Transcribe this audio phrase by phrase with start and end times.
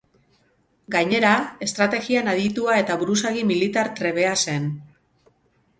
[0.95, 1.33] Gainera,
[1.65, 4.71] estrategian aditua eta buruzagi militar trebea zen.